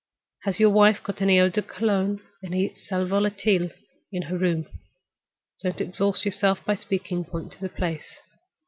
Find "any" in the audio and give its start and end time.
1.21-1.39, 2.43-2.73